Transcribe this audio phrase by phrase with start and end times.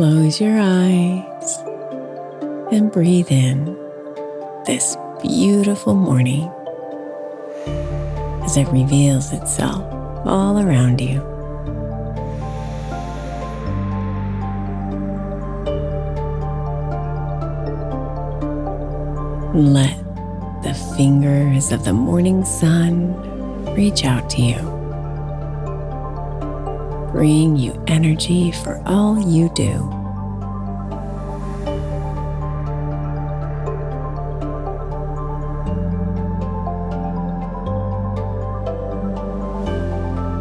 [0.00, 1.58] Close your eyes
[2.72, 3.66] and breathe in
[4.64, 6.50] this beautiful morning
[8.42, 9.84] as it reveals itself
[10.24, 11.20] all around you.
[19.52, 19.98] Let
[20.62, 23.14] the fingers of the morning sun
[23.74, 24.79] reach out to you
[27.12, 29.88] bring you energy for all you do.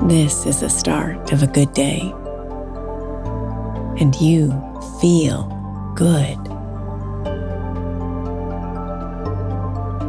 [0.08, 2.02] This is the start of a good day,
[4.02, 4.50] and you
[5.00, 5.44] feel
[5.96, 6.38] good.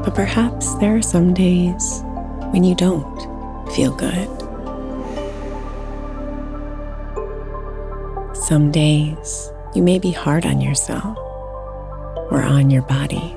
[0.02, 2.02] But perhaps there are some days
[2.52, 3.20] when you don't
[3.75, 4.39] feel good.
[8.50, 11.17] Some days you may be hard on yourself
[12.32, 13.37] or on your body.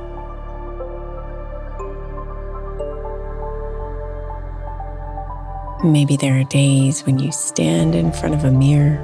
[5.88, 8.98] Maybe there are days when you stand in front of a mirror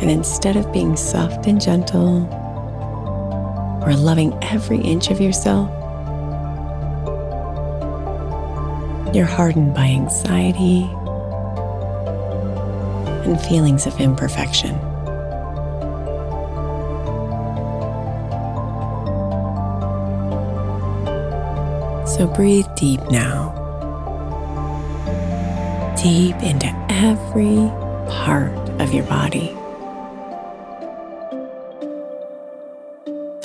[0.00, 2.26] and instead of being soft and gentle
[3.84, 5.70] or loving every inch of yourself,
[9.12, 10.88] You're hardened by anxiety
[13.24, 14.78] and feelings of imperfection.
[22.06, 23.54] So breathe deep now,
[26.02, 27.56] deep into every
[28.10, 29.56] part of your body.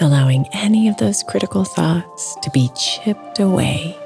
[0.02, 3.98] Allowing any of those critical thoughts to be chipped away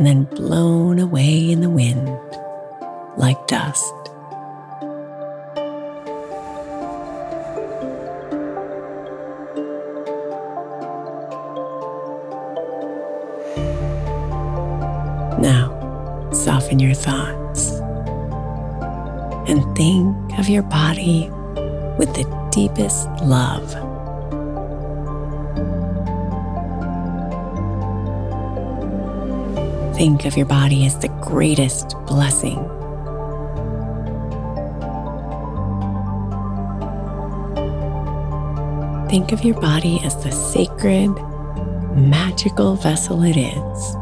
[0.00, 2.08] and then blown away in the wind
[3.16, 3.94] like dust.
[15.40, 17.80] Now, soften your thoughts
[19.48, 21.30] and think of your body
[21.98, 23.72] with the deepest love.
[29.96, 32.79] Think of your body as the greatest blessing.
[39.10, 41.08] Think of your body as the sacred,
[41.96, 43.94] magical vessel it is.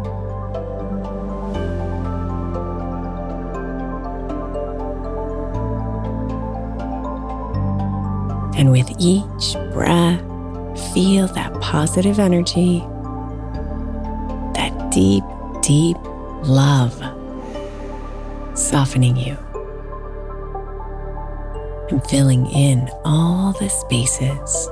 [8.59, 10.21] And with each breath,
[10.93, 12.81] feel that positive energy,
[14.57, 15.25] that deep,
[15.63, 15.97] deep
[16.43, 16.93] love
[18.55, 19.39] softening you
[21.89, 24.69] and filling in all the spaces.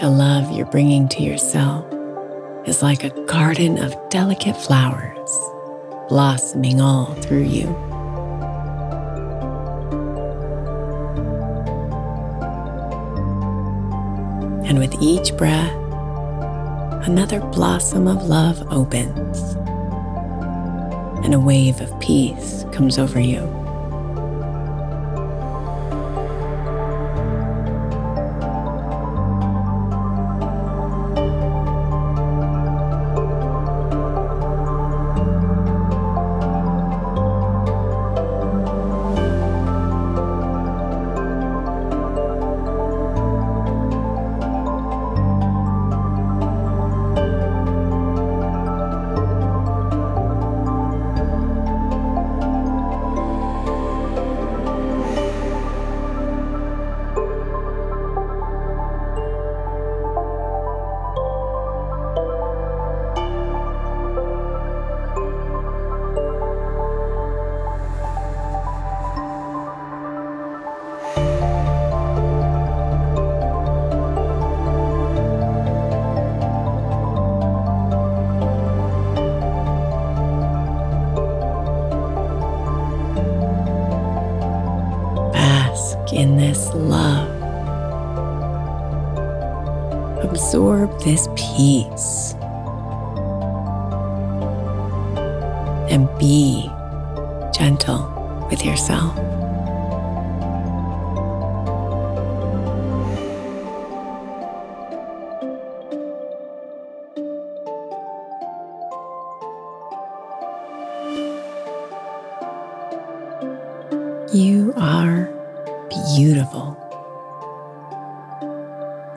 [0.00, 1.84] The love you're bringing to yourself
[2.66, 5.30] is like a garden of delicate flowers
[6.08, 7.66] blossoming all through you.
[14.64, 15.76] And with each breath,
[17.06, 19.52] another blossom of love opens,
[21.26, 23.59] and a wave of peace comes over you.
[91.60, 92.32] Peace.
[95.92, 96.70] And be
[97.52, 99.14] gentle with yourself.
[114.32, 115.28] You are
[116.16, 116.74] beautiful,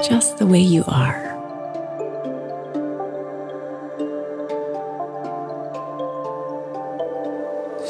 [0.04, 1.23] just the way you are.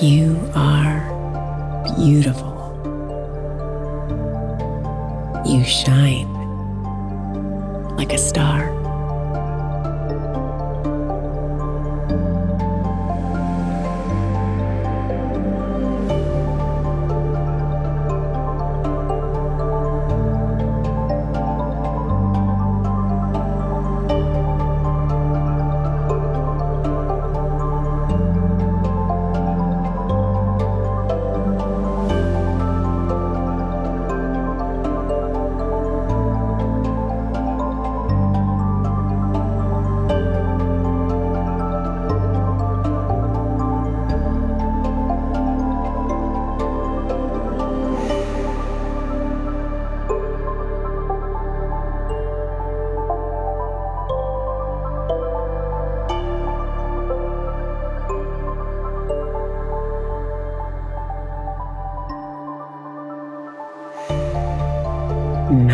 [0.01, 1.05] You are
[1.95, 2.51] beautiful.
[5.45, 6.33] You shine
[7.95, 8.72] like a star.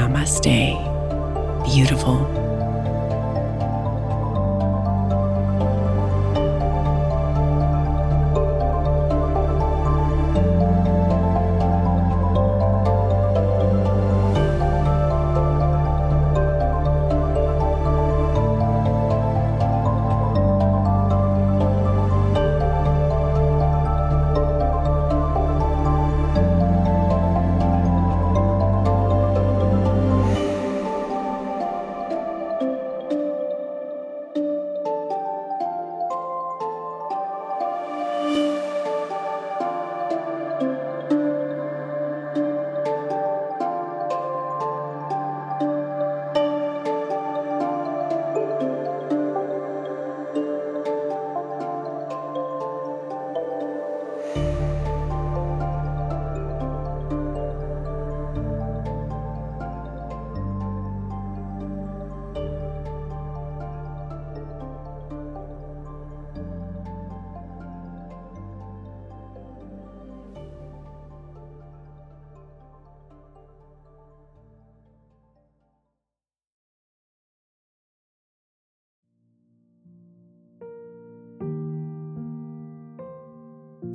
[0.09, 0.73] Namaste.
[1.65, 2.38] Beautiful.